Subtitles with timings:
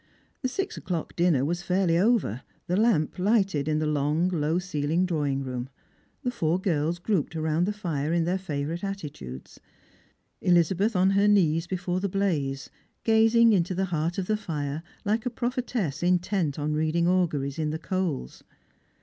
[0.41, 5.05] Th« six o'clock dinner was fairly over, the lamp lighted in the long low coiled
[5.05, 5.69] drawing room,
[6.23, 9.59] the four girls grouped round the fire in their favourite attitudes—
[10.41, 12.71] Elizabeth on her knees before the blaze,
[13.03, 17.69] gazing into the heart of the fire, like a prophetess intent on reading auguries iu
[17.69, 18.43] the coals.